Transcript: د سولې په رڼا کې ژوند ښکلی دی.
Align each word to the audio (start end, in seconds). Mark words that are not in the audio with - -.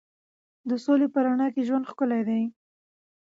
د 0.69 0.71
سولې 0.85 1.07
په 1.13 1.19
رڼا 1.25 1.47
کې 1.53 1.65
ژوند 1.67 1.89
ښکلی 1.89 2.21
دی. 2.29 2.41